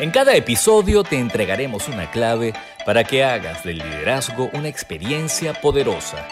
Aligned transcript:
En 0.00 0.10
cada 0.10 0.34
episodio 0.34 1.04
te 1.04 1.20
entregaremos 1.20 1.88
una 1.88 2.10
clave 2.10 2.52
para 2.84 3.04
que 3.04 3.22
hagas 3.22 3.62
del 3.62 3.78
liderazgo 3.78 4.50
una 4.52 4.66
experiencia 4.66 5.54
poderosa. 5.54 6.26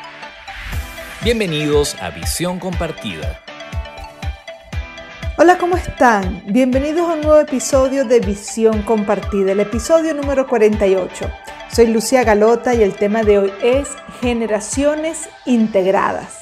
Bienvenidos 1.23 1.95
a 2.03 2.11
Visión 2.11 2.59
Compartida. 2.59 3.41
Hola, 5.39 5.59
¿cómo 5.59 5.77
están? 5.77 6.43
Bienvenidos 6.47 7.09
a 7.09 7.13
un 7.13 7.21
nuevo 7.21 7.39
episodio 7.39 8.05
de 8.05 8.19
Visión 8.19 8.83
Compartida, 8.83 9.53
el 9.53 9.61
episodio 9.61 10.13
número 10.13 10.49
48. 10.49 11.31
Soy 11.71 11.87
Lucía 11.87 12.25
Galota 12.25 12.75
y 12.75 12.83
el 12.83 12.95
tema 12.95 13.23
de 13.23 13.39
hoy 13.39 13.53
es 13.63 13.91
generaciones 14.21 15.29
integradas. 15.47 16.42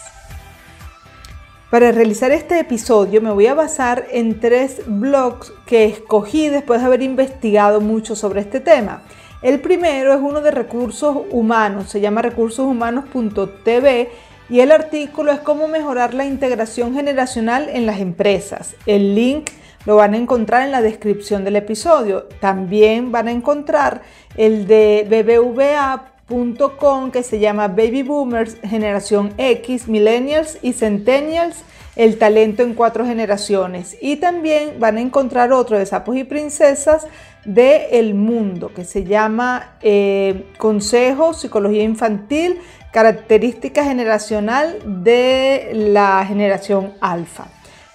Para 1.71 1.93
realizar 1.93 2.33
este 2.33 2.59
episodio 2.59 3.23
me 3.23 3.31
voy 3.31 3.47
a 3.47 3.55
basar 3.55 4.09
en 4.11 4.41
tres 4.41 4.83
blogs 4.87 5.53
que 5.67 5.85
escogí 5.85 6.49
después 6.49 6.81
de 6.81 6.87
haber 6.87 7.01
investigado 7.01 7.81
mucho 7.81 8.17
sobre 8.17 8.41
este 8.41 8.59
tema. 8.59 9.03
El 9.41 9.61
primero 9.61 10.13
es 10.13 10.19
uno 10.21 10.41
de 10.41 10.51
recursos 10.51 11.17
humanos, 11.31 11.89
se 11.89 12.01
llama 12.01 12.23
recursoshumanos.tv 12.23 14.11
y 14.49 14.59
el 14.59 14.73
artículo 14.73 15.31
es 15.31 15.39
cómo 15.39 15.69
mejorar 15.69 16.13
la 16.13 16.25
integración 16.25 16.93
generacional 16.93 17.69
en 17.69 17.87
las 17.87 18.01
empresas. 18.01 18.75
El 18.85 19.15
link 19.15 19.51
lo 19.87 19.95
van 19.95 20.15
a 20.15 20.19
encontrar 20.19 20.65
en 20.65 20.73
la 20.73 20.83
descripción 20.83 21.45
del 21.45 21.55
episodio. 21.55 22.25
También 22.41 23.13
van 23.13 23.29
a 23.29 23.33
encontrar 23.33 24.03
el 24.37 24.67
de 24.67 25.07
BBVA 25.09 26.10
que 27.13 27.23
se 27.25 27.41
llama 27.41 27.69
Baby 27.69 28.03
Boomers, 28.03 28.57
Generación 28.63 29.35
X, 29.37 29.89
Millennials 29.89 30.59
y 30.63 30.73
Centennials, 30.75 31.57
el 31.97 32.19
talento 32.19 32.63
en 32.63 32.75
cuatro 32.75 33.05
generaciones. 33.05 33.97
Y 34.01 34.17
también 34.17 34.79
van 34.79 34.97
a 34.97 35.01
encontrar 35.01 35.53
otro 35.53 35.77
de 35.77 35.87
Sapos 35.87 36.17
y 36.17 36.23
Princesas 36.23 37.09
de 37.45 37.99
El 37.99 38.15
Mundo, 38.15 38.73
que 38.73 38.85
se 38.85 39.03
llama 39.03 39.73
eh, 39.83 40.47
Consejo, 40.57 41.35
Psicología 41.35 41.83
Infantil, 41.83 42.59
Característica 42.93 43.83
Generacional 43.83 44.79
de 45.03 45.71
la 45.75 46.25
Generación 46.27 46.93
Alfa. 47.01 47.49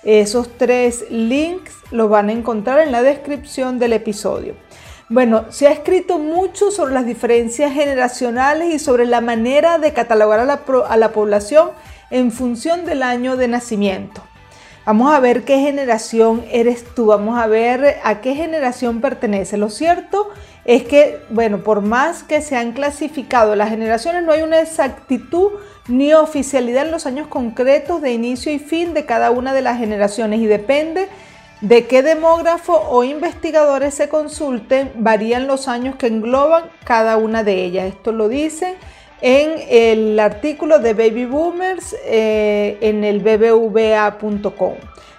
Esos 0.04 0.58
tres 0.58 1.06
links 1.10 1.74
los 1.92 2.10
van 2.10 2.30
a 2.30 2.34
encontrar 2.34 2.80
en 2.80 2.92
la 2.92 3.02
descripción 3.02 3.80
del 3.80 3.94
episodio. 3.94 4.65
Bueno, 5.08 5.46
se 5.50 5.68
ha 5.68 5.72
escrito 5.72 6.18
mucho 6.18 6.72
sobre 6.72 6.96
las 6.96 7.06
diferencias 7.06 7.72
generacionales 7.72 8.74
y 8.74 8.80
sobre 8.80 9.06
la 9.06 9.22
manera 9.22 9.78
de 9.78 9.94
catalogar 9.94 10.40
a 10.40 10.98
la, 10.98 11.12
población 11.12 11.70
en 12.10 12.32
función 12.32 12.86
del 12.86 13.04
año 13.04 13.38
de 13.38 13.48
nacimiento. 13.48 14.24
Vamos 14.84 15.14
a 15.14 15.20
ver 15.20 15.44
qué 15.44 15.60
generación 15.60 16.44
eres 16.52 16.86
tú, 16.96 17.08
vamos 17.08 17.38
a 17.38 17.46
ver 17.46 17.98
a 18.04 18.20
qué 18.20 18.34
generación 18.34 19.00
pertenece. 19.00 19.58
Lo 19.58 19.70
cierto 19.70 20.30
es 20.64 20.84
que, 20.84 21.20
bueno, 21.30 21.60
por 21.64 21.82
más 21.82 22.24
que 22.24 22.42
se 22.42 22.56
han 22.56 22.72
clasificado 22.72 23.56
las 23.56 23.70
generaciones, 23.70 24.24
no 24.24 24.32
hay 24.32 24.42
una 24.42 24.60
exactitud 24.60 25.52
ni 25.88 26.16
oficialidad 26.16 26.86
en 26.86 26.92
los 26.92 27.06
años 27.06 27.28
concretos 27.28 28.02
de 28.02 28.12
inicio 28.12 28.52
y 28.52 28.58
fin 28.58 28.96
de 28.96 29.06
cada 29.06 29.30
una 29.30 29.54
de 29.54 29.62
las 29.62 29.78
generaciones 29.78 30.40
y 30.40 30.48
depende 30.48 31.10
de 31.62 31.88
qué 31.88 32.04
demógrafo 32.04 32.74
o 32.90 33.04
investigadores 33.04 33.94
se 33.94 34.10
consulten, 34.10 34.92
varían 34.96 35.48
los 35.48 35.68
años 35.68 35.96
que 35.96 36.08
engloban 36.08 36.66
cada 36.84 37.18
una 37.18 37.44
de 37.44 37.64
ellas. 37.64 37.88
Esto 37.88 38.12
lo 38.12 38.28
dicen 38.28 38.76
en 39.22 39.56
el 39.70 40.20
artículo 40.20 40.80
de 40.80 40.94
Baby 40.94 41.26
Boomers 41.26 41.96
eh, 42.06 42.78
en 42.82 43.04
el 43.04 43.20
bbva.com. 43.20 44.74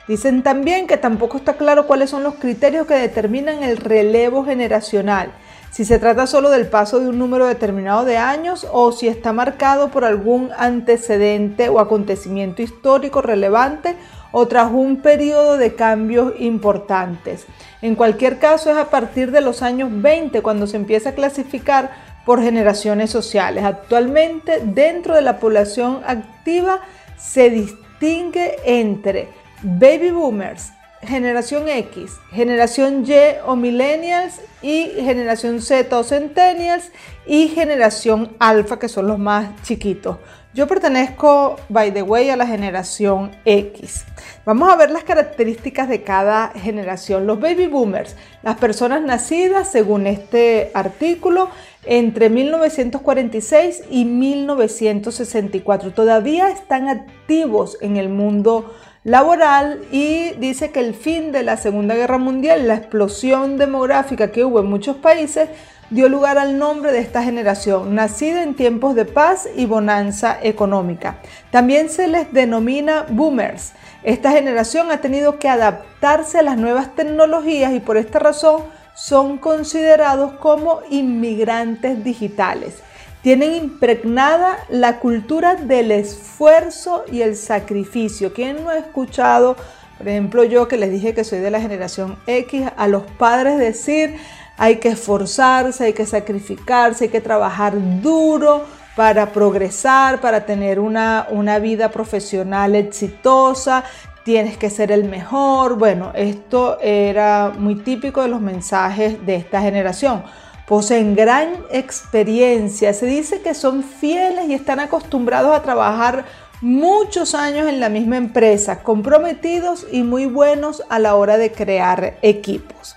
Dicen 0.07 0.43
también 0.43 0.87
que 0.87 0.97
tampoco 0.97 1.39
está 1.39 1.55
claro 1.55 1.87
cuáles 1.87 2.11
son 2.11 2.23
los 2.23 2.35
criterios 2.35 2.87
que 2.87 2.95
determinan 2.95 3.65
el 3.65 3.77
relevo 3.79 4.45
generacional, 4.45 5.33
si 5.77 5.85
se 5.85 5.99
trata 5.99 6.27
solo 6.27 6.49
del 6.49 6.69
paso 6.69 7.01
de 7.01 7.09
un 7.11 7.19
número 7.19 7.47
determinado 7.47 8.07
de 8.07 8.17
años 8.17 8.67
o 8.73 8.93
si 8.93 9.09
está 9.09 9.35
marcado 9.35 9.91
por 9.91 10.07
algún 10.07 10.49
antecedente 10.57 11.69
o 11.69 11.81
acontecimiento 11.81 12.63
histórico 12.63 13.21
relevante 13.21 13.95
o 14.33 14.49
tras 14.49 14.73
un 14.73 15.03
periodo 15.03 15.59
de 15.59 15.75
cambios 15.75 16.33
importantes. 16.39 17.45
En 17.83 17.95
cualquier 17.95 18.39
caso 18.39 18.71
es 18.71 18.79
a 18.79 18.89
partir 18.89 19.33
de 19.33 19.43
los 19.43 19.61
años 19.61 19.91
20 19.93 20.41
cuando 20.41 20.67
se 20.67 20.79
empieza 20.79 21.11
a 21.11 21.15
clasificar 21.15 21.91
por 22.25 22.41
generaciones 22.41 23.11
sociales. 23.11 23.63
Actualmente 23.63 24.63
dentro 24.65 25.15
de 25.15 25.21
la 25.21 25.39
población 25.39 26.01
activa 26.07 26.81
se 27.19 27.51
distingue 27.51 28.57
entre 28.65 29.29
baby 29.63 30.11
boomers, 30.11 30.73
generación 31.03 31.69
X, 31.69 32.13
generación 32.33 33.05
Y 33.07 33.15
o 33.45 33.57
millennials 33.57 34.41
y 34.63 34.87
generación 34.97 35.61
Z 35.61 35.97
o 35.99 36.05
centennials 36.05 36.91
y 37.27 37.49
generación 37.49 38.37
alfa 38.39 38.79
que 38.79 38.89
son 38.89 39.07
los 39.07 39.19
más 39.19 39.63
chiquitos. 39.63 40.19
Yo 40.55 40.67
pertenezco, 40.67 41.57
by 41.69 41.93
the 41.93 42.01
way, 42.01 42.31
a 42.31 42.37
la 42.37 42.47
generación 42.47 43.31
X. 43.45 44.07
Vamos 44.47 44.73
a 44.73 44.77
ver 44.77 44.91
las 44.91 45.05
características 45.05 45.87
de 45.87 46.03
cada 46.03 46.49
generación. 46.49 47.27
Los 47.27 47.39
baby 47.41 47.67
boomers, 47.67 48.17
las 48.43 48.57
personas 48.57 49.03
nacidas, 49.03 49.71
según 49.71 50.07
este 50.07 50.71
artículo, 50.73 51.51
entre 51.85 52.31
1946 52.31 53.85
y 53.91 54.07
1964. 54.07 55.93
Todavía 55.93 56.49
están 56.49 56.89
activos 56.89 57.77
en 57.83 57.99
el 57.99 58.09
mundo 58.09 58.75
laboral 59.07 59.83
y 59.93 60.33
dice 60.33 60.73
que 60.73 60.81
el 60.81 60.93
fin 60.93 61.31
de 61.31 61.45
la 61.45 61.57
Segunda 61.57 61.95
Guerra 61.95 62.19
Mundial, 62.19 62.67
la 62.67 62.75
explosión 62.75 63.57
demográfica 63.57 64.33
que 64.33 64.45
hubo 64.45 64.59
en 64.59 64.67
muchos 64.67 64.97
países, 64.97 65.49
dio 65.91 66.09
lugar 66.09 66.39
al 66.39 66.59
nombre 66.59 66.91
de 66.91 66.99
esta 66.99 67.23
generación, 67.23 67.95
nacida 67.95 68.43
en 68.43 68.57
tiempos 68.57 68.97
de 68.97 69.05
paz 69.05 69.49
y 69.55 69.67
bonanza 69.67 70.37
económica. 70.43 71.19
También 71.53 71.89
se 71.89 72.09
les 72.09 72.33
denomina 72.33 73.07
boomers. 73.09 73.75
Esta 74.03 74.33
generación 74.33 74.91
ha 74.91 75.01
tenido 75.01 75.39
que 75.39 75.49
adaptarse 75.49 76.41
a 76.41 76.43
las 76.43 76.57
nuevas 76.57 76.97
tecnologías 76.97 77.75
y 77.75 77.79
por 77.79 77.99
esta 77.99 78.19
razón 78.19 78.63
son 78.97 79.39
considerados 79.39 80.33
como 80.41 80.81
inmigrantes 80.91 82.03
digitales. 82.03 82.83
Tienen 83.27 83.55
impregnada 83.55 84.57
la 84.69 85.01
cultura 85.01 85.57
del 85.57 85.91
esfuerzo 85.91 87.05
y 87.11 87.23
el 87.23 87.35
sacrificio. 87.35 88.33
¿Quién 88.33 88.63
no 88.63 88.71
ha 88.71 88.79
escuchado, 88.79 89.57
por 89.99 90.07
ejemplo, 90.07 90.45
yo 90.45 90.69
que 90.69 90.77
les 90.77 90.93
dije 90.93 91.13
que 91.13 91.25
soy 91.25 91.41
de 91.41 91.51
la 91.51 91.61
generación 91.61 92.21
X, 92.29 92.69
a 92.77 92.87
los 92.87 93.03
padres 93.19 93.59
decir, 93.59 94.15
hay 94.57 94.77
que 94.77 94.91
esforzarse, 94.91 95.87
hay 95.87 95.93
que 95.93 96.07
sacrificarse, 96.07 97.07
hay 97.07 97.11
que 97.11 97.21
trabajar 97.21 97.75
duro 98.01 98.65
para 98.95 99.33
progresar, 99.33 100.21
para 100.21 100.47
tener 100.47 100.79
una, 100.79 101.27
una 101.29 101.59
vida 101.59 101.91
profesional 101.91 102.77
exitosa, 102.77 103.83
tienes 104.25 104.57
que 104.57 104.71
ser 104.71 104.93
el 104.93 105.03
mejor. 105.03 105.77
Bueno, 105.77 106.13
esto 106.15 106.79
era 106.81 107.53
muy 107.59 107.75
típico 107.75 108.23
de 108.23 108.29
los 108.29 108.41
mensajes 108.41 109.27
de 109.27 109.35
esta 109.35 109.61
generación. 109.61 110.23
Poseen 110.67 111.15
gran 111.15 111.65
experiencia, 111.71 112.93
se 112.93 113.07
dice 113.07 113.41
que 113.41 113.55
son 113.55 113.85
fieles 113.85 114.49
y 114.49 114.55
están 114.55 114.81
acostumbrados 114.81 115.57
a 115.57 115.63
trabajar 115.63 116.25
muchos 116.61 117.37
años 117.37 117.69
en 117.69 117.79
la 117.79 117.89
misma 117.89 118.17
empresa, 118.17 118.83
comprometidos 118.83 119.87
y 119.93 120.03
muy 120.03 120.27
buenos 120.27 120.83
a 120.89 120.99
la 120.99 121.15
hora 121.15 121.39
de 121.39 121.53
crear 121.53 122.19
equipos. 122.23 122.97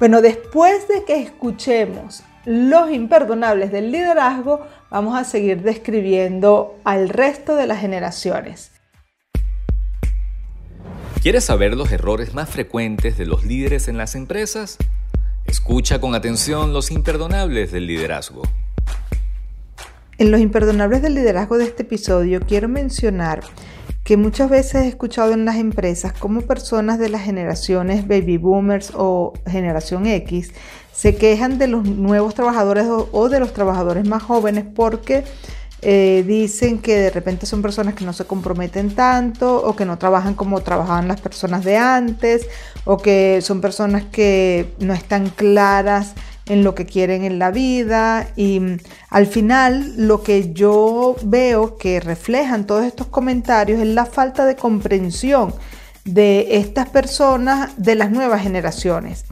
Bueno, 0.00 0.20
después 0.20 0.88
de 0.88 1.04
que 1.04 1.22
escuchemos 1.22 2.24
los 2.44 2.90
imperdonables 2.90 3.70
del 3.70 3.92
liderazgo, 3.92 4.66
vamos 4.90 5.16
a 5.16 5.22
seguir 5.22 5.62
describiendo 5.62 6.76
al 6.82 7.08
resto 7.08 7.54
de 7.54 7.68
las 7.68 7.80
generaciones. 7.80 8.72
¿Quieres 11.22 11.44
saber 11.44 11.74
los 11.74 11.90
errores 11.92 12.34
más 12.34 12.50
frecuentes 12.50 13.16
de 13.16 13.26
los 13.26 13.44
líderes 13.44 13.86
en 13.86 13.96
las 13.96 14.14
empresas? 14.16 14.76
Escucha 15.46 16.00
con 16.00 16.14
atención 16.14 16.72
los 16.72 16.90
imperdonables 16.90 17.72
del 17.72 17.86
liderazgo. 17.86 18.42
En 20.18 20.30
los 20.30 20.40
imperdonables 20.40 21.02
del 21.02 21.14
liderazgo 21.14 21.58
de 21.58 21.64
este 21.64 21.82
episodio 21.82 22.40
quiero 22.40 22.68
mencionar 22.68 23.42
que 24.02 24.16
muchas 24.16 24.48
veces 24.48 24.82
he 24.82 24.88
escuchado 24.88 25.32
en 25.32 25.44
las 25.44 25.56
empresas 25.56 26.12
cómo 26.12 26.42
personas 26.42 26.98
de 26.98 27.08
las 27.08 27.22
generaciones 27.22 28.06
baby 28.06 28.38
boomers 28.38 28.92
o 28.94 29.32
generación 29.46 30.06
X 30.06 30.52
se 30.92 31.16
quejan 31.16 31.58
de 31.58 31.66
los 31.66 31.84
nuevos 31.84 32.34
trabajadores 32.34 32.86
o, 32.88 33.28
de 33.28 33.40
los 33.40 33.52
trabajadores 33.52 34.06
más 34.06 34.22
jóvenes 34.22 34.64
porque 34.74 35.24
eh, 35.82 36.24
dicen 36.26 36.78
que 36.78 36.96
de 36.96 37.10
repente 37.10 37.44
son 37.46 37.60
personas 37.60 37.94
que 37.94 38.04
no 38.04 38.12
se 38.12 38.24
comprometen 38.24 38.94
tanto 38.94 39.62
o 39.62 39.76
que 39.76 39.84
no 39.84 39.98
trabajan 39.98 40.34
como 40.34 40.60
trabajaban 40.62 41.06
las 41.06 41.20
personas 41.20 41.64
de 41.64 41.76
antes 41.76 42.46
o 42.84 42.96
que 42.96 43.40
son 43.42 43.60
personas 43.60 44.04
que 44.04 44.72
no 44.78 44.94
están 44.94 45.28
claras 45.28 46.14
en 46.46 46.64
lo 46.64 46.74
que 46.74 46.86
quieren 46.86 47.24
en 47.24 47.38
la 47.38 47.50
vida 47.50 48.28
y 48.36 48.60
mm, 48.60 48.78
al 49.10 49.26
final 49.26 49.94
lo 49.96 50.22
que 50.22 50.52
yo 50.52 51.16
veo 51.22 51.76
que 51.76 52.00
reflejan 52.00 52.66
todos 52.66 52.84
estos 52.84 53.08
comentarios 53.08 53.80
es 53.80 53.88
la 53.88 54.06
falta 54.06 54.46
de 54.46 54.56
comprensión 54.56 55.54
de 56.04 56.56
estas 56.56 56.88
personas 56.88 57.72
de 57.76 57.96
las 57.96 58.10
nuevas 58.10 58.42
generaciones. 58.42 59.24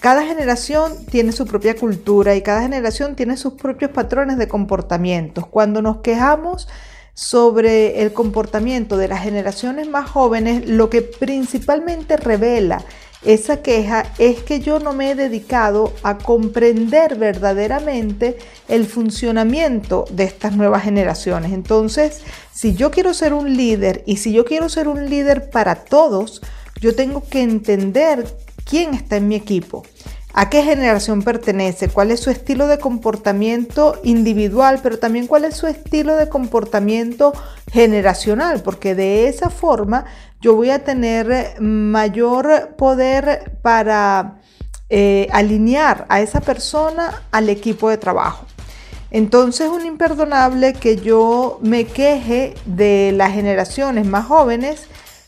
Cada 0.00 0.24
generación 0.24 1.04
tiene 1.06 1.30
su 1.30 1.46
propia 1.46 1.76
cultura 1.76 2.34
y 2.34 2.40
cada 2.40 2.62
generación 2.62 3.16
tiene 3.16 3.36
sus 3.36 3.52
propios 3.52 3.90
patrones 3.90 4.38
de 4.38 4.48
comportamientos. 4.48 5.46
Cuando 5.46 5.82
nos 5.82 5.98
quejamos 5.98 6.68
sobre 7.12 8.00
el 8.00 8.14
comportamiento 8.14 8.96
de 8.96 9.08
las 9.08 9.22
generaciones 9.22 9.88
más 9.88 10.08
jóvenes, 10.08 10.66
lo 10.66 10.88
que 10.88 11.02
principalmente 11.02 12.16
revela 12.16 12.82
esa 13.22 13.60
queja 13.60 14.06
es 14.16 14.42
que 14.42 14.60
yo 14.60 14.78
no 14.78 14.94
me 14.94 15.10
he 15.10 15.14
dedicado 15.14 15.92
a 16.02 16.16
comprender 16.16 17.16
verdaderamente 17.16 18.38
el 18.68 18.86
funcionamiento 18.86 20.06
de 20.10 20.24
estas 20.24 20.56
nuevas 20.56 20.82
generaciones. 20.84 21.52
Entonces, 21.52 22.22
si 22.54 22.74
yo 22.74 22.90
quiero 22.90 23.12
ser 23.12 23.34
un 23.34 23.54
líder 23.54 24.02
y 24.06 24.16
si 24.16 24.32
yo 24.32 24.46
quiero 24.46 24.70
ser 24.70 24.88
un 24.88 25.10
líder 25.10 25.50
para 25.50 25.74
todos, 25.74 26.40
yo 26.80 26.94
tengo 26.94 27.22
que 27.28 27.42
entender 27.42 28.24
quién 28.70 28.94
está 28.94 29.16
en 29.16 29.26
mi 29.26 29.34
equipo, 29.34 29.84
a 30.32 30.48
qué 30.48 30.62
generación 30.62 31.22
pertenece, 31.22 31.88
cuál 31.88 32.12
es 32.12 32.20
su 32.20 32.30
estilo 32.30 32.68
de 32.68 32.78
comportamiento 32.78 34.00
individual, 34.04 34.78
pero 34.80 35.00
también 35.00 35.26
cuál 35.26 35.44
es 35.44 35.56
su 35.56 35.66
estilo 35.66 36.14
de 36.14 36.28
comportamiento 36.28 37.32
generacional, 37.72 38.62
porque 38.62 38.94
de 38.94 39.26
esa 39.26 39.50
forma 39.50 40.04
yo 40.40 40.54
voy 40.54 40.70
a 40.70 40.84
tener 40.84 41.60
mayor 41.60 42.76
poder 42.78 43.58
para 43.60 44.40
eh, 44.88 45.26
alinear 45.32 46.06
a 46.08 46.20
esa 46.20 46.40
persona 46.40 47.24
al 47.32 47.48
equipo 47.48 47.90
de 47.90 47.98
trabajo. 47.98 48.46
Entonces 49.10 49.66
es 49.66 49.72
un 49.72 49.84
imperdonable 49.84 50.74
que 50.74 50.96
yo 50.96 51.58
me 51.60 51.86
queje 51.86 52.54
de 52.64 53.12
las 53.16 53.32
generaciones 53.32 54.06
más 54.06 54.26
jóvenes 54.26 54.86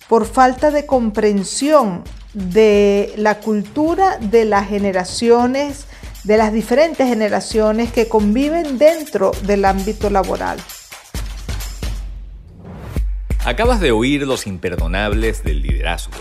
por 0.09 0.27
falta 0.27 0.71
de 0.71 0.87
comprensión 0.87 2.05
de 2.35 3.13
la 3.17 3.41
cultura 3.41 4.19
de 4.19 4.45
las 4.45 4.69
generaciones, 4.69 5.87
de 6.25 6.37
las 6.37 6.53
diferentes 6.53 7.09
generaciones 7.09 7.91
que 7.93 8.09
conviven 8.09 8.79
dentro 8.79 9.33
del 9.47 9.65
ámbito 9.65 10.11
laboral. 10.11 10.59
Acabas 13.45 13.81
de 13.81 13.91
oír 13.91 14.25
los 14.27 14.47
imperdonables 14.47 15.43
del 15.43 15.63
liderazgo. 15.63 16.15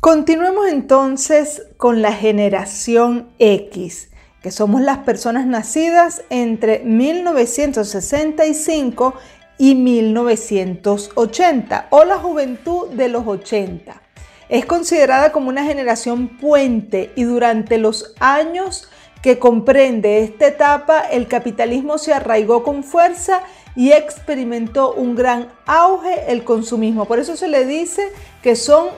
Continuemos 0.00 0.68
entonces 0.68 1.64
con 1.76 2.00
la 2.00 2.12
generación 2.12 3.30
X, 3.40 4.10
que 4.42 4.52
somos 4.52 4.80
las 4.80 4.98
personas 4.98 5.44
nacidas 5.44 6.22
entre 6.30 6.84
1965 6.84 9.16
y 9.58 9.74
1980 9.74 11.88
o 11.90 12.04
la 12.04 12.18
juventud 12.18 12.88
de 12.90 13.08
los 13.08 13.26
80. 13.26 14.00
Es 14.48 14.64
considerada 14.64 15.32
como 15.32 15.50
una 15.50 15.64
generación 15.64 16.28
puente 16.28 17.12
y 17.16 17.24
durante 17.24 17.76
los 17.76 18.14
años 18.18 18.88
que 19.20 19.38
comprende 19.38 20.22
esta 20.22 20.46
etapa 20.46 21.00
el 21.00 21.26
capitalismo 21.26 21.98
se 21.98 22.14
arraigó 22.14 22.62
con 22.62 22.84
fuerza 22.84 23.42
y 23.74 23.90
experimentó 23.92 24.94
un 24.94 25.16
gran 25.16 25.48
auge 25.66 26.32
el 26.32 26.44
consumismo. 26.44 27.04
Por 27.04 27.18
eso 27.18 27.36
se 27.36 27.48
le 27.48 27.66
dice 27.66 28.10
que 28.42 28.56
son 28.56 28.88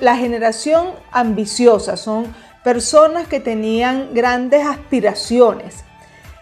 la 0.00 0.16
generación 0.16 0.88
ambiciosa, 1.12 1.96
son 1.96 2.34
personas 2.64 3.28
que 3.28 3.40
tenían 3.40 4.12
grandes 4.12 4.66
aspiraciones. 4.66 5.84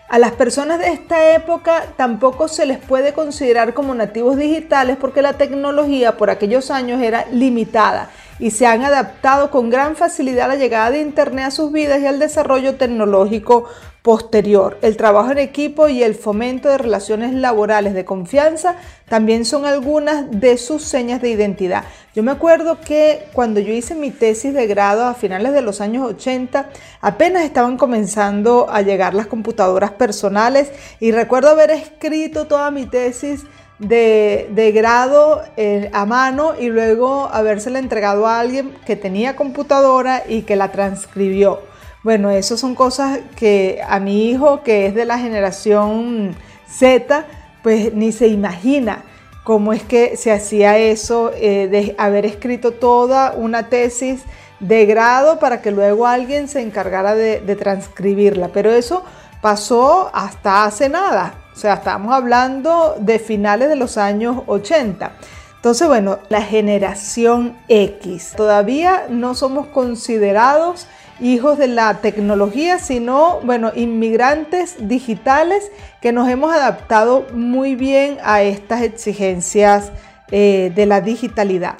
A 0.08 0.18
las 0.18 0.32
personas 0.32 0.78
de 0.78 0.88
esta 0.92 1.34
época 1.34 1.86
tampoco 1.96 2.46
se 2.46 2.66
les 2.66 2.78
puede 2.78 3.14
considerar 3.14 3.72
como 3.72 3.94
nativos 3.94 4.36
digitales 4.36 4.98
porque 5.00 5.22
la 5.22 5.32
tecnología 5.32 6.16
por 6.18 6.28
aquellos 6.28 6.70
años 6.70 7.00
era 7.00 7.26
limitada 7.32 8.10
y 8.38 8.50
se 8.50 8.66
han 8.66 8.82
adaptado 8.82 9.50
con 9.50 9.70
gran 9.70 9.96
facilidad 9.96 10.46
a 10.46 10.54
la 10.54 10.56
llegada 10.56 10.90
de 10.90 11.00
Internet 11.00 11.46
a 11.46 11.50
sus 11.50 11.72
vidas 11.72 12.00
y 12.00 12.06
al 12.06 12.18
desarrollo 12.18 12.76
tecnológico 12.76 13.66
posterior. 14.02 14.76
El 14.82 14.98
trabajo 14.98 15.30
en 15.32 15.38
equipo 15.38 15.88
y 15.88 16.02
el 16.02 16.14
fomento 16.14 16.68
de 16.68 16.76
relaciones 16.76 17.32
laborales 17.32 17.94
de 17.94 18.04
confianza 18.04 18.76
también 19.08 19.46
son 19.46 19.64
algunas 19.64 20.30
de 20.30 20.58
sus 20.58 20.82
señas 20.82 21.22
de 21.22 21.30
identidad. 21.30 21.84
Yo 22.14 22.22
me 22.22 22.30
acuerdo 22.30 22.80
que 22.82 23.24
cuando 23.32 23.60
yo 23.60 23.72
hice 23.72 23.94
mi 23.94 24.10
tesis 24.10 24.52
de 24.52 24.66
grado 24.66 25.06
a 25.06 25.14
finales 25.14 25.54
de 25.54 25.62
los 25.62 25.80
años 25.80 26.06
80, 26.06 26.68
apenas 27.00 27.44
estaban 27.44 27.78
comenzando 27.78 28.66
a 28.68 28.82
llegar 28.82 29.14
las 29.14 29.26
computadoras 29.26 29.92
personales 29.92 30.70
y 31.00 31.10
recuerdo 31.10 31.48
haber 31.48 31.70
escrito 31.70 32.46
toda 32.46 32.70
mi 32.70 32.84
tesis 32.84 33.44
de, 33.78 34.72
grado 34.74 35.42
eh, 35.56 35.90
a 35.92 36.06
mano 36.06 36.54
y 36.58 36.68
luego 36.68 37.28
habérsela 37.32 37.78
entregado 37.78 38.26
a 38.26 38.40
alguien 38.40 38.74
que 38.86 38.96
tenía 38.96 39.36
computadora 39.36 40.22
y 40.28 40.42
que 40.42 40.56
la 40.56 40.70
transcribió. 40.70 41.60
Bueno, 42.02 42.30
eso 42.30 42.56
son 42.56 42.74
cosas 42.74 43.20
que 43.36 43.80
a 43.86 43.98
mi 43.98 44.30
hijo, 44.30 44.62
que 44.62 44.86
es 44.86 44.94
de 44.94 45.06
la 45.06 45.18
generación 45.18 46.36
Z, 46.68 47.24
pues 47.62 47.94
ni 47.94 48.12
se 48.12 48.28
imagina 48.28 49.04
cómo 49.42 49.72
es 49.72 49.82
que 49.82 50.16
se 50.16 50.30
hacía 50.32 50.78
eso, 50.78 51.32
eh, 51.34 51.68
de 51.68 51.94
haber 51.98 52.26
escrito 52.26 52.72
toda 52.72 53.34
una 53.36 53.68
tesis 53.68 54.22
de 54.60 54.86
grado 54.86 55.38
para 55.38 55.60
que 55.60 55.70
luego 55.70 56.06
alguien 56.06 56.48
se 56.48 56.60
encargara 56.60 57.14
de, 57.14 57.40
de 57.40 57.56
transcribirla. 57.56 58.48
Pero 58.48 58.70
eso 58.72 59.04
pasó 59.40 60.10
hasta 60.14 60.64
hace 60.64 60.88
nada, 60.88 61.34
o 61.54 61.56
sea, 61.56 61.74
estamos 61.74 62.12
hablando 62.12 62.96
de 62.98 63.18
finales 63.18 63.68
de 63.68 63.76
los 63.76 63.96
años 63.96 64.42
80. 64.46 65.12
Entonces, 65.56 65.86
bueno, 65.86 66.18
la 66.28 66.42
generación 66.42 67.56
X. 67.68 68.34
Todavía 68.36 69.06
no 69.08 69.34
somos 69.34 69.68
considerados 69.68 70.86
hijos 71.20 71.56
de 71.56 71.68
la 71.68 72.00
tecnología, 72.00 72.78
sino, 72.78 73.40
bueno, 73.44 73.70
inmigrantes 73.74 74.88
digitales 74.88 75.70
que 76.02 76.12
nos 76.12 76.28
hemos 76.28 76.52
adaptado 76.52 77.26
muy 77.32 77.76
bien 77.76 78.18
a 78.24 78.42
estas 78.42 78.82
exigencias 78.82 79.92
eh, 80.30 80.72
de 80.74 80.86
la 80.86 81.00
digitalidad. 81.00 81.76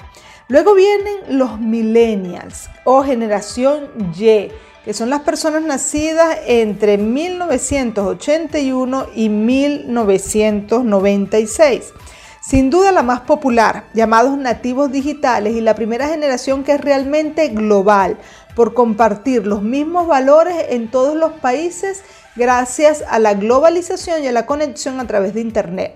Luego 0.47 0.73
vienen 0.73 1.37
los 1.37 1.59
millennials 1.59 2.69
o 2.85 3.03
generación 3.03 3.89
Y 4.17 4.51
que 4.85 4.93
son 4.93 5.09
las 5.09 5.21
personas 5.21 5.63
nacidas 5.63 6.37
entre 6.45 6.99
1981 6.99 9.07
y 9.15 9.29
1996. 9.29 11.93
Sin 12.47 12.69
duda 12.69 12.91
la 12.91 13.01
más 13.01 13.21
popular, 13.21 13.85
llamados 13.95 14.37
nativos 14.37 14.91
digitales 14.91 15.55
y 15.55 15.61
la 15.61 15.73
primera 15.73 16.07
generación 16.07 16.63
que 16.63 16.73
es 16.73 16.81
realmente 16.81 17.47
global 17.47 18.19
por 18.55 18.75
compartir 18.75 19.47
los 19.47 19.63
mismos 19.63 20.05
valores 20.05 20.53
en 20.69 20.91
todos 20.91 21.15
los 21.15 21.31
países 21.31 22.03
gracias 22.35 23.03
a 23.09 23.17
la 23.17 23.33
globalización 23.33 24.23
y 24.23 24.27
a 24.27 24.31
la 24.31 24.45
conexión 24.45 24.99
a 24.99 25.07
través 25.07 25.33
de 25.33 25.41
Internet. 25.41 25.95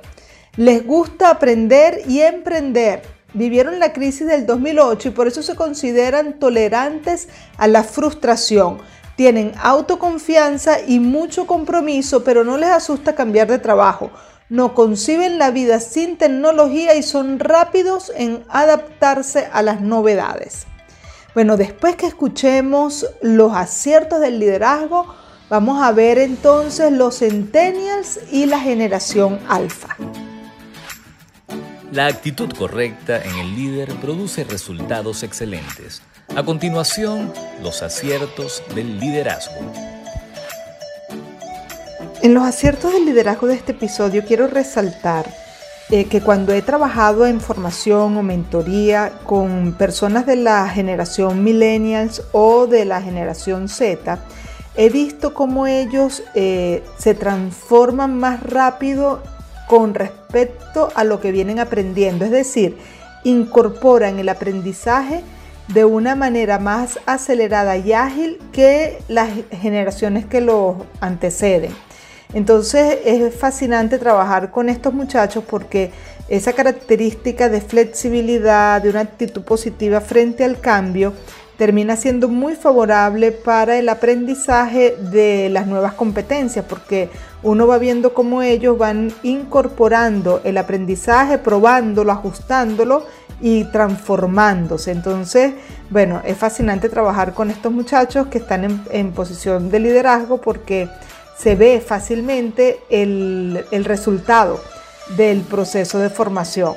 Les 0.56 0.84
gusta 0.84 1.30
aprender 1.30 2.02
y 2.08 2.22
emprender 2.22 3.04
vivieron 3.34 3.80
la 3.80 3.94
crisis 3.94 4.28
del 4.28 4.46
2008 4.46 5.10
y 5.10 5.12
por 5.12 5.28
eso 5.28 5.44
se 5.44 5.56
consideran 5.56 6.40
tolerantes 6.40 7.30
a 7.58 7.68
la 7.68 7.84
frustración. 7.84 8.80
Tienen 9.16 9.52
autoconfianza 9.62 10.80
y 10.80 11.00
mucho 11.00 11.46
compromiso, 11.46 12.24
pero 12.24 12.44
no 12.44 12.58
les 12.58 12.70
asusta 12.70 13.16
cambiar 13.16 13.48
de 13.48 13.60
trabajo. 13.60 14.12
No 14.50 14.74
conciben 14.74 15.38
la 15.38 15.52
vida 15.52 15.80
sin 15.80 16.18
tecnología 16.18 16.96
y 16.96 17.04
son 17.04 17.38
rápidos 17.40 18.12
en 18.16 18.44
adaptarse 18.50 19.48
a 19.52 19.62
las 19.62 19.82
novedades. 19.82 20.66
Bueno, 21.36 21.58
después 21.58 21.96
que 21.96 22.08
escuchemos 22.08 23.06
los 23.22 23.54
aciertos 23.54 24.20
del 24.20 24.40
liderazgo, 24.40 25.14
vamos 25.50 25.82
a 25.84 25.92
ver 25.92 26.18
entonces 26.18 26.92
los 26.92 27.20
centennials 27.20 28.20
y 28.32 28.48
la 28.48 28.60
generación 28.60 29.40
alfa. 29.48 29.96
La 31.92 32.06
actitud 32.06 32.52
correcta 32.56 33.20
en 33.20 33.36
el 33.40 33.56
líder 33.56 33.90
produce 33.96 34.44
resultados 34.44 35.24
excelentes. 35.24 36.04
A 36.36 36.44
continuación, 36.44 37.34
los 37.64 37.82
aciertos 37.82 38.62
del 38.76 39.00
liderazgo. 39.00 39.56
En 42.22 42.36
los 42.36 42.44
aciertos 42.44 42.94
del 42.94 43.06
liderazgo 43.06 43.48
de 43.48 43.56
este 43.56 43.72
episodio 43.72 44.24
quiero 44.24 44.46
resaltar 44.46 45.26
eh, 45.90 46.06
que 46.06 46.22
cuando 46.22 46.54
he 46.54 46.62
trabajado 46.62 47.26
en 47.26 47.42
formación 47.42 48.16
o 48.18 48.22
mentoría 48.22 49.14
con 49.26 49.74
personas 49.74 50.28
de 50.28 50.36
la 50.36 50.70
generación 50.70 51.44
millennials 51.44 52.22
o 52.34 52.68
de 52.68 52.86
la 52.86 53.02
generación 53.02 53.68
Z, 53.68 54.20
he 54.76 54.90
visto 54.90 55.34
cómo 55.34 55.66
ellos 55.66 56.22
eh, 56.36 56.84
se 57.00 57.16
transforman 57.16 58.20
más 58.20 58.44
rápido 58.44 59.24
con 59.70 59.94
respecto 59.94 60.90
a 60.96 61.04
lo 61.04 61.22
que 61.22 61.32
vienen 61.32 61.60
aprendiendo, 61.60 62.26
es 62.26 62.32
decir, 62.32 62.76
incorporan 63.24 64.18
el 64.18 64.28
aprendizaje 64.28 65.22
de 65.68 65.86
una 65.86 66.16
manera 66.16 66.58
más 66.58 67.00
acelerada 67.06 67.78
y 67.78 67.94
ágil 67.94 68.40
que 68.52 68.98
las 69.08 69.30
generaciones 69.52 70.26
que 70.26 70.42
lo 70.42 70.88
anteceden. 71.02 71.72
Entonces 72.34 72.98
es 73.06 73.36
fascinante 73.36 74.00
trabajar 74.00 74.50
con 74.50 74.70
estos 74.70 74.92
muchachos 74.92 75.44
porque 75.48 75.92
esa 76.30 76.54
característica 76.54 77.48
de 77.48 77.62
flexibilidad, 77.62 78.82
de 78.82 78.90
una 78.90 79.02
actitud 79.02 79.44
positiva 79.44 80.02
frente 80.02 80.44
al 80.44 80.60
cambio, 80.60 81.14
termina 81.60 81.98
siendo 81.98 82.30
muy 82.30 82.56
favorable 82.56 83.34
para 83.34 83.78
el 83.78 83.90
aprendizaje 83.90 84.96
de 84.96 85.50
las 85.50 85.68
nuevas 85.68 85.92
competencias, 85.92 86.64
porque 86.64 87.10
uno 87.44 87.68
va 87.68 87.78
viendo 87.78 88.14
cómo 88.14 88.42
ellos 88.42 88.78
van 88.78 89.12
incorporando 89.24 90.40
el 90.46 90.58
aprendizaje, 90.58 91.38
probándolo, 91.38 92.14
ajustándolo 92.14 93.06
y 93.42 93.66
transformándose. 93.66 94.92
Entonces, 94.92 95.54
bueno, 95.90 96.22
es 96.24 96.38
fascinante 96.38 96.88
trabajar 96.88 97.34
con 97.34 97.52
estos 97.52 97.74
muchachos 97.74 98.28
que 98.28 98.38
están 98.38 98.86
en, 98.90 99.12
posición 99.12 99.70
de 99.70 99.82
liderazgo 99.82 100.40
porque 100.40 100.88
se 101.38 101.56
ve 101.56 101.84
fácilmente 101.86 102.80
el, 102.90 103.66
el 103.72 103.84
resultado 103.84 104.62
del 105.18 105.42
proceso 105.42 106.00
de 106.00 106.10
formación. 106.10 106.76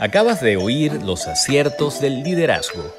Acabas 0.00 0.40
de 0.40 0.56
oír 0.56 1.02
los 1.02 1.26
aciertos 1.26 2.00
del 2.00 2.22
liderazgo. 2.22 2.94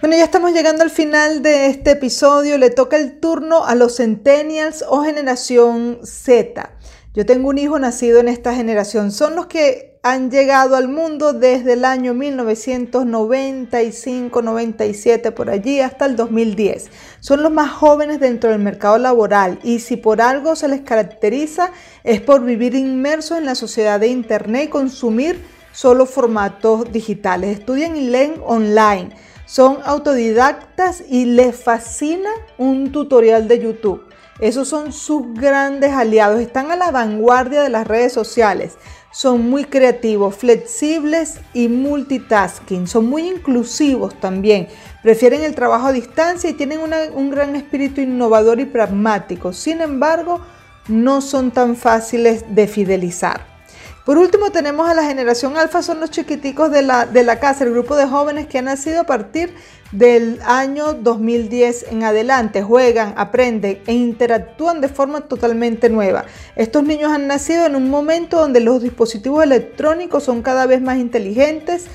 Bueno, 0.00 0.16
ya 0.16 0.24
estamos 0.24 0.52
llegando 0.52 0.82
al 0.82 0.90
final 0.90 1.40
de 1.40 1.66
este 1.66 1.92
episodio. 1.92 2.58
Le 2.58 2.70
toca 2.70 2.96
el 2.96 3.20
turno 3.20 3.64
a 3.64 3.76
los 3.76 3.98
centennials 3.98 4.84
o 4.88 5.04
generación 5.04 6.00
Z. 6.02 6.72
Yo 7.14 7.24
tengo 7.24 7.50
un 7.50 7.58
hijo 7.58 7.78
nacido 7.78 8.18
en 8.18 8.26
esta 8.26 8.52
generación. 8.52 9.12
Son 9.12 9.36
los 9.36 9.46
que 9.46 9.89
han 10.02 10.30
llegado 10.30 10.76
al 10.76 10.88
mundo 10.88 11.34
desde 11.34 11.74
el 11.74 11.84
año 11.84 12.14
1995, 12.14 14.40
97, 14.40 15.30
por 15.32 15.50
allí 15.50 15.80
hasta 15.80 16.06
el 16.06 16.16
2010. 16.16 16.88
Son 17.20 17.42
los 17.42 17.52
más 17.52 17.70
jóvenes 17.70 18.18
dentro 18.18 18.48
del 18.48 18.60
mercado 18.60 18.96
laboral 18.96 19.58
y 19.62 19.80
si 19.80 19.96
por 19.96 20.22
algo 20.22 20.56
se 20.56 20.68
les 20.68 20.80
caracteriza 20.80 21.72
es 22.02 22.22
por 22.22 22.42
vivir 22.42 22.74
inmersos 22.74 23.36
en 23.36 23.44
la 23.44 23.54
sociedad 23.54 24.00
de 24.00 24.08
Internet 24.08 24.64
y 24.64 24.68
consumir 24.68 25.44
solo 25.72 26.06
formatos 26.06 26.90
digitales. 26.90 27.58
Estudian 27.58 27.94
y 27.94 28.08
leen 28.08 28.36
online. 28.46 29.10
Son 29.44 29.80
autodidactas 29.84 31.02
y 31.10 31.26
les 31.26 31.56
fascina 31.56 32.30
un 32.56 32.90
tutorial 32.90 33.48
de 33.48 33.58
YouTube. 33.58 34.06
Esos 34.38 34.68
son 34.68 34.94
sus 34.94 35.34
grandes 35.34 35.92
aliados. 35.92 36.40
Están 36.40 36.70
a 36.70 36.76
la 36.76 36.90
vanguardia 36.90 37.62
de 37.62 37.68
las 37.68 37.86
redes 37.86 38.14
sociales 38.14 38.78
son 39.12 39.50
muy 39.50 39.64
creativos, 39.64 40.36
flexibles 40.36 41.40
y 41.52 41.68
multitasking. 41.68 42.86
Son 42.86 43.06
muy 43.06 43.28
inclusivos 43.28 44.14
también. 44.20 44.68
Prefieren 45.02 45.42
el 45.42 45.54
trabajo 45.54 45.88
a 45.88 45.92
distancia 45.92 46.48
y 46.48 46.54
tienen 46.54 46.80
un 47.14 47.30
gran 47.30 47.56
espíritu 47.56 48.00
innovador 48.00 48.60
y 48.60 48.66
pragmático. 48.66 49.52
Sin 49.52 49.80
embargo, 49.80 50.40
no 50.88 51.20
son 51.20 51.50
tan 51.50 51.76
fáciles 51.76 52.44
de 52.54 52.66
fidelizar. 52.68 53.59
Por 54.04 54.16
último, 54.16 54.50
tenemos 54.50 54.88
a 54.88 54.94
la 54.94 55.04
generación 55.04 55.58
alfa, 55.58 55.82
son 55.82 56.00
los 56.00 56.10
chiquiticos 56.10 56.70
de 56.70 56.82
la, 56.82 57.04
de 57.04 57.22
la 57.22 57.38
casa, 57.38 57.64
el 57.64 57.72
grupo 57.72 57.96
de 57.96 58.06
jóvenes 58.06 58.46
que 58.46 58.58
han 58.58 58.64
nacido 58.64 59.02
a 59.02 59.04
partir 59.04 59.54
del 59.92 60.40
año 60.44 60.94
2010 60.94 61.86
en 61.90 62.04
adelante. 62.04 62.62
Juegan, 62.62 63.12
aprenden 63.16 63.82
e 63.86 63.92
interactúan 63.92 64.80
de 64.80 64.88
forma 64.88 65.22
totalmente 65.22 65.90
nueva. 65.90 66.24
Estos 66.56 66.82
niños 66.82 67.12
han 67.12 67.26
nacido 67.26 67.66
en 67.66 67.76
un 67.76 67.90
momento 67.90 68.38
donde 68.38 68.60
los 68.60 68.82
dispositivos 68.82 69.44
electrónicos 69.44 70.24
son 70.24 70.40
cada 70.40 70.66
vez 70.66 70.80
más 70.80 70.98
inteligentes, 70.98 71.86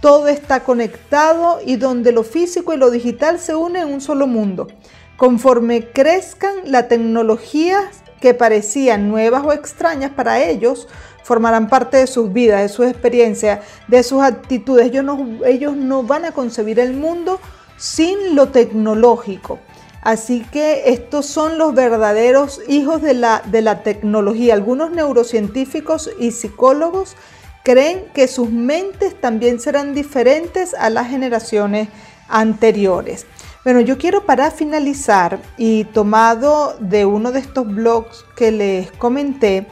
todo 0.00 0.28
está 0.28 0.60
conectado 0.60 1.58
y 1.64 1.74
donde 1.74 2.12
lo 2.12 2.22
físico 2.22 2.72
y 2.72 2.76
lo 2.76 2.90
digital 2.92 3.40
se 3.40 3.56
unen 3.56 3.88
en 3.88 3.94
un 3.94 4.00
solo 4.00 4.28
mundo. 4.28 4.68
Conforme 5.16 5.88
crezcan, 5.88 6.54
la 6.64 6.86
tecnología 6.86 7.90
que 8.20 8.34
parecían 8.34 9.08
nuevas 9.08 9.44
o 9.44 9.52
extrañas 9.52 10.10
para 10.10 10.42
ellos 10.42 10.88
formarán 11.22 11.68
parte 11.68 11.98
de 11.98 12.06
sus 12.06 12.32
vidas, 12.32 12.62
de 12.62 12.68
sus 12.70 12.86
experiencias, 12.86 13.60
de 13.86 14.02
sus 14.02 14.22
actitudes. 14.22 14.86
Ellos 14.86 15.04
no, 15.04 15.44
ellos 15.44 15.76
no 15.76 16.02
van 16.02 16.24
a 16.24 16.32
concebir 16.32 16.80
el 16.80 16.94
mundo 16.94 17.38
sin 17.76 18.34
lo 18.34 18.48
tecnológico. 18.48 19.58
Así 20.00 20.42
que 20.50 20.84
estos 20.86 21.26
son 21.26 21.58
los 21.58 21.74
verdaderos 21.74 22.62
hijos 22.66 23.02
de 23.02 23.12
la, 23.12 23.42
de 23.44 23.60
la 23.60 23.82
tecnología. 23.82 24.54
Algunos 24.54 24.90
neurocientíficos 24.90 26.10
y 26.18 26.30
psicólogos 26.30 27.14
creen 27.62 28.06
que 28.14 28.26
sus 28.26 28.50
mentes 28.50 29.20
también 29.20 29.60
serán 29.60 29.94
diferentes 29.94 30.72
a 30.72 30.88
las 30.88 31.08
generaciones 31.08 31.88
anteriores. 32.28 33.26
Bueno, 33.64 33.80
yo 33.80 33.98
quiero 33.98 34.24
para 34.24 34.52
finalizar 34.52 35.40
y 35.56 35.84
tomado 35.84 36.76
de 36.78 37.04
uno 37.04 37.32
de 37.32 37.40
estos 37.40 37.66
blogs 37.66 38.24
que 38.36 38.52
les 38.52 38.92
comenté, 38.92 39.66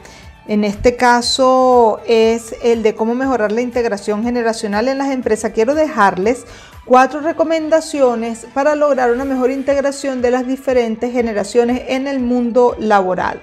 en 0.47 0.65
este 0.65 0.97
caso 0.97 1.99
es 2.05 2.53
el 2.63 2.83
de 2.83 2.95
cómo 2.95 3.15
mejorar 3.15 3.51
la 3.51 3.61
integración 3.61 4.23
generacional 4.23 4.89
en 4.89 4.97
las 4.97 5.11
empresas. 5.11 5.51
Quiero 5.53 5.73
dejarles 5.73 6.45
cuatro 6.85 7.21
recomendaciones 7.21 8.45
para 8.53 8.75
lograr 8.75 9.11
una 9.11 9.25
mejor 9.25 9.51
integración 9.51 10.21
de 10.21 10.31
las 10.31 10.45
diferentes 10.45 11.11
generaciones 11.11 11.83
en 11.87 12.07
el 12.07 12.19
mundo 12.19 12.75
laboral. 12.79 13.41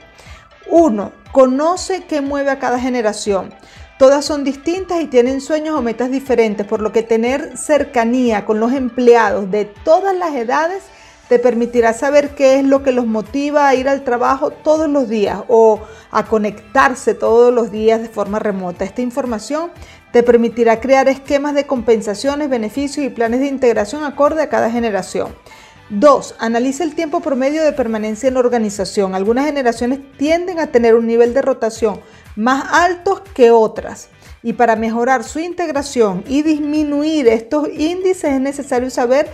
Uno, 0.70 1.12
conoce 1.32 2.04
qué 2.04 2.20
mueve 2.20 2.50
a 2.50 2.58
cada 2.58 2.78
generación. 2.78 3.52
Todas 3.98 4.24
son 4.24 4.42
distintas 4.42 5.00
y 5.00 5.06
tienen 5.06 5.40
sueños 5.40 5.76
o 5.76 5.82
metas 5.82 6.10
diferentes, 6.10 6.66
por 6.66 6.82
lo 6.82 6.90
que 6.90 7.02
tener 7.02 7.56
cercanía 7.56 8.44
con 8.44 8.58
los 8.58 8.72
empleados 8.72 9.50
de 9.50 9.66
todas 9.66 10.16
las 10.16 10.34
edades 10.34 10.82
te 11.28 11.38
permitirá 11.38 11.92
saber 11.92 12.34
qué 12.34 12.58
es 12.58 12.64
lo 12.64 12.82
que 12.82 12.92
los 12.92 13.06
motiva 13.06 13.66
a 13.66 13.74
ir 13.74 13.88
al 13.88 14.04
trabajo 14.04 14.50
todos 14.50 14.88
los 14.88 15.08
días 15.08 15.42
o 15.48 15.80
a 16.10 16.26
conectarse 16.26 17.14
todos 17.14 17.52
los 17.52 17.70
días 17.70 18.02
de 18.02 18.08
forma 18.08 18.38
remota. 18.38 18.84
Esta 18.84 19.00
información 19.00 19.70
te 20.12 20.22
permitirá 20.22 20.80
crear 20.80 21.08
esquemas 21.08 21.54
de 21.54 21.66
compensaciones, 21.66 22.50
beneficios 22.50 23.06
y 23.06 23.10
planes 23.10 23.40
de 23.40 23.46
integración 23.46 24.04
acorde 24.04 24.42
a 24.42 24.48
cada 24.48 24.70
generación. 24.70 25.34
2. 25.90 26.36
Analiza 26.38 26.84
el 26.84 26.94
tiempo 26.94 27.20
promedio 27.20 27.62
de 27.62 27.72
permanencia 27.72 28.28
en 28.28 28.34
la 28.34 28.40
organización. 28.40 29.14
Algunas 29.14 29.46
generaciones 29.46 30.00
tienden 30.16 30.58
a 30.58 30.68
tener 30.68 30.94
un 30.94 31.06
nivel 31.06 31.34
de 31.34 31.42
rotación 31.42 32.00
más 32.36 32.64
altos 32.72 33.20
que 33.34 33.50
otras. 33.50 34.08
Y 34.42 34.54
para 34.54 34.76
mejorar 34.76 35.24
su 35.24 35.38
integración 35.38 36.24
y 36.26 36.42
disminuir 36.42 37.28
estos 37.28 37.68
índices 37.68 38.32
es 38.32 38.40
necesario 38.40 38.90
saber 38.90 39.28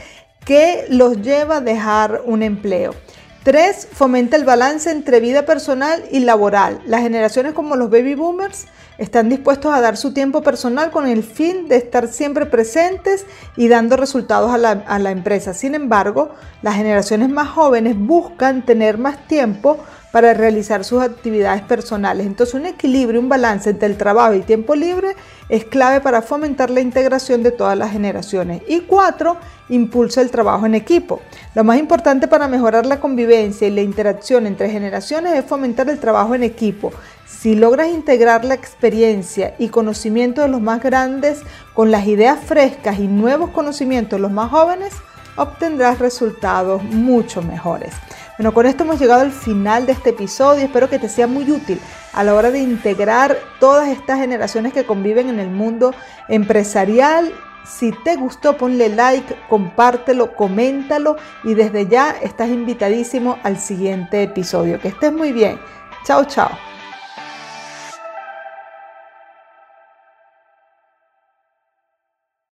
qué 0.45 0.87
los 0.89 1.21
lleva 1.21 1.57
a 1.57 1.61
dejar 1.61 2.23
un 2.25 2.43
empleo. 2.43 2.95
3. 3.43 3.89
Fomenta 3.93 4.37
el 4.37 4.45
balance 4.45 4.91
entre 4.91 5.21
vida 5.21 5.47
personal 5.47 6.05
y 6.11 6.21
laboral. 6.21 6.83
Las 6.85 7.01
generaciones 7.01 7.55
como 7.55 7.75
los 7.75 7.91
baby 7.91 8.15
boomers 8.15 8.67
están 8.99 9.31
dispuestos 9.31 9.73
a 9.73 9.81
dar 9.81 9.97
su 9.97 10.13
tiempo 10.13 10.43
personal 10.43 10.91
con 10.91 11.07
el 11.07 11.23
fin 11.23 11.67
de 11.67 11.77
estar 11.77 12.09
siempre 12.09 12.45
presentes 12.45 13.25
y 13.57 13.69
dando 13.69 13.97
resultados 13.97 14.53
a 14.53 14.59
la, 14.59 14.71
a 14.87 14.99
la 14.99 15.11
empresa. 15.11 15.55
Sin 15.55 15.75
embargo, 15.75 16.35
las 16.61 16.75
generaciones 16.75 17.31
más 17.31 17.49
jóvenes 17.49 17.97
buscan 17.99 18.65
tener 18.67 18.99
más 18.99 19.27
tiempo 19.27 19.79
para 20.13 20.35
realizar 20.35 20.85
sus 20.85 21.03
actividades 21.03 21.63
personales. 21.63 22.27
Entonces 22.27 22.55
un 22.55 22.67
equilibrio, 22.67 23.21
un 23.21 23.29
balance 23.29 23.71
entre 23.71 23.89
el 23.89 23.97
trabajo 23.97 24.35
y 24.35 24.41
tiempo 24.41 24.75
libre 24.75 25.15
es 25.49 25.65
clave 25.65 26.01
para 26.01 26.23
fomentar 26.23 26.71
la 26.71 26.81
integración 26.81 27.43
de 27.43 27.53
todas 27.53 27.77
las 27.77 27.93
generaciones. 27.93 28.63
Y 28.69 28.81
cuatro, 28.81 29.37
impulsa 29.69 30.21
el 30.21 30.31
trabajo 30.31 30.67
en 30.67 30.75
equipo. 30.75 31.21
Lo 31.55 31.65
más 31.65 31.79
importante 31.79 32.29
para 32.29 32.49
mejorar 32.49 32.87
la 32.87 33.01
convivencia 33.01 33.69
y 33.69 33.71
la 33.71 33.83
interacción 33.83 34.47
entre 34.47 34.69
generaciones 34.71 35.35
es 35.35 35.45
fomentar 35.45 35.89
el 35.89 35.99
trabajo 35.99 36.35
en 36.35 36.43
equipo. 36.43 36.93
Si 37.27 37.55
logras 37.55 37.89
integrar 37.89 38.45
la 38.45 38.55
experiencia 38.55 39.55
y 39.59 39.69
conocimiento 39.69 40.43
de 40.43 40.49
los 40.49 40.61
más 40.61 40.83
grandes 40.83 41.41
con 41.75 41.91
las 41.91 42.07
ideas 42.07 42.39
frescas 42.45 42.99
y 42.99 43.07
nuevos 43.07 43.51
conocimientos 43.51 44.19
de 44.19 44.23
los 44.23 44.33
más 44.33 44.51
jóvenes, 44.51 44.93
obtendrás 45.37 45.99
resultados 45.99 46.83
mucho 46.83 47.41
mejores. 47.41 47.95
Bueno, 48.41 48.55
con 48.55 48.65
esto 48.65 48.85
hemos 48.85 48.99
llegado 48.99 49.21
al 49.21 49.33
final 49.33 49.85
de 49.85 49.93
este 49.93 50.11
episodio. 50.11 50.65
Espero 50.65 50.89
que 50.89 50.99
te 50.99 51.11
sea 51.11 51.27
muy 51.27 51.51
útil 51.51 51.79
a 52.15 52.25
la 52.25 52.35
hora 52.35 52.51
de 52.51 52.59
integrar 52.59 53.37
todas 53.59 53.89
estas 53.89 54.19
generaciones 54.19 54.73
que 54.73 54.87
conviven 54.87 55.29
en 55.29 55.39
el 55.39 55.51
mundo 55.51 55.95
empresarial. 56.27 57.35
Si 57.67 57.93
te 58.03 58.17
gustó, 58.17 58.57
ponle 58.57 58.89
like, 58.89 59.37
compártelo, 59.51 60.35
coméntalo 60.35 61.17
y 61.45 61.53
desde 61.53 61.87
ya 61.87 62.17
estás 62.23 62.49
invitadísimo 62.49 63.39
al 63.43 63.59
siguiente 63.59 64.23
episodio. 64.23 64.81
Que 64.81 64.89
estés 64.89 65.13
muy 65.13 65.33
bien. 65.33 65.61
Chao, 66.07 66.25
chao. 66.25 66.70